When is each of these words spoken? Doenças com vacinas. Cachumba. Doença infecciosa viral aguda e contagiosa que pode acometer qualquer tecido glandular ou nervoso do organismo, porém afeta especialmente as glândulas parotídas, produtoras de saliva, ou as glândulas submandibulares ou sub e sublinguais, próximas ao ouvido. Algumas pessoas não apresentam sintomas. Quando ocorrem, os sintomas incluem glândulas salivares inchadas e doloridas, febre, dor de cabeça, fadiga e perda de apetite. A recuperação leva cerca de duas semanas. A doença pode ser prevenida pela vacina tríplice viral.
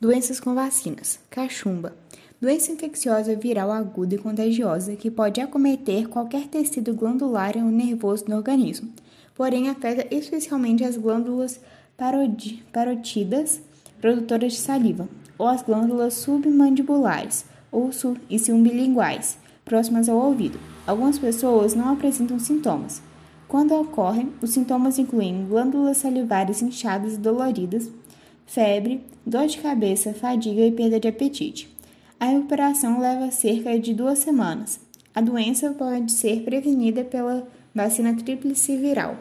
Doenças 0.00 0.38
com 0.38 0.54
vacinas. 0.54 1.18
Cachumba. 1.28 1.92
Doença 2.40 2.70
infecciosa 2.70 3.34
viral 3.34 3.72
aguda 3.72 4.14
e 4.14 4.18
contagiosa 4.18 4.94
que 4.94 5.10
pode 5.10 5.40
acometer 5.40 6.06
qualquer 6.06 6.46
tecido 6.46 6.94
glandular 6.94 7.54
ou 7.56 7.64
nervoso 7.64 8.24
do 8.24 8.32
organismo, 8.32 8.88
porém 9.34 9.68
afeta 9.68 10.06
especialmente 10.14 10.84
as 10.84 10.96
glândulas 10.96 11.58
parotídas, 12.72 13.60
produtoras 14.00 14.52
de 14.52 14.60
saliva, 14.60 15.08
ou 15.36 15.48
as 15.48 15.62
glândulas 15.62 16.14
submandibulares 16.14 17.44
ou 17.72 17.90
sub 17.90 18.20
e 18.30 18.38
sublinguais, 18.38 19.36
próximas 19.64 20.08
ao 20.08 20.16
ouvido. 20.16 20.60
Algumas 20.86 21.18
pessoas 21.18 21.74
não 21.74 21.92
apresentam 21.92 22.38
sintomas. 22.38 23.02
Quando 23.48 23.74
ocorrem, 23.74 24.32
os 24.40 24.50
sintomas 24.50 24.96
incluem 24.96 25.44
glândulas 25.48 25.96
salivares 25.96 26.62
inchadas 26.62 27.14
e 27.14 27.18
doloridas, 27.18 27.90
febre, 28.48 29.02
dor 29.24 29.46
de 29.46 29.58
cabeça, 29.58 30.14
fadiga 30.14 30.62
e 30.62 30.72
perda 30.72 30.98
de 30.98 31.06
apetite. 31.06 31.68
A 32.18 32.24
recuperação 32.24 32.98
leva 32.98 33.30
cerca 33.30 33.78
de 33.78 33.94
duas 33.94 34.18
semanas. 34.18 34.80
A 35.14 35.20
doença 35.20 35.70
pode 35.72 36.10
ser 36.10 36.42
prevenida 36.42 37.04
pela 37.04 37.46
vacina 37.74 38.14
tríplice 38.16 38.76
viral. 38.76 39.16